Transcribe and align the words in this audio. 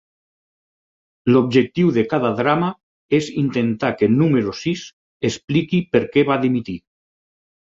L'objectiu 1.33 1.91
de 1.97 2.03
cada 2.13 2.31
drama 2.39 2.69
és 3.19 3.29
intentar 3.43 3.93
que 4.01 4.09
Número 4.15 4.57
Sis 4.63 4.87
expliqui 5.31 5.83
per 5.95 6.03
què 6.17 6.25
va 6.33 6.41
dimitir. 6.49 6.79